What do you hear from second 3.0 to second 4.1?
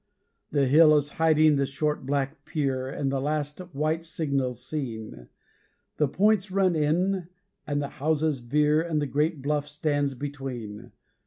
the last white